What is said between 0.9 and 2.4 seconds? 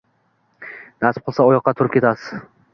Nasib qilsa oyoqqa turib ketasiz